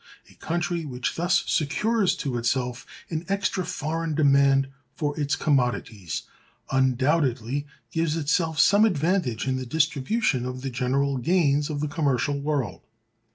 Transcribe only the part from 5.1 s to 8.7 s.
its commodities, undoubtedly gives itself